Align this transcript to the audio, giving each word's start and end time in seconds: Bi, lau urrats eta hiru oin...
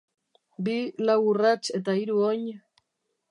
Bi, 0.67 0.77
lau 1.09 1.17
urrats 1.33 1.75
eta 1.81 1.97
hiru 1.99 2.17
oin... 2.31 2.49